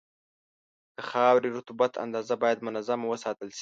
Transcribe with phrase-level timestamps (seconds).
[0.95, 3.59] د خاورې رطوبت اندازه باید منظمه وساتل شي.